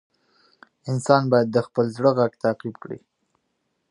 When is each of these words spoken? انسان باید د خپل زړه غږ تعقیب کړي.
انسان 0.91 1.23
باید 1.31 1.47
د 1.51 1.57
خپل 1.67 1.85
زړه 1.95 2.11
غږ 2.19 2.31
تعقیب 2.43 2.75
کړي. 2.83 2.99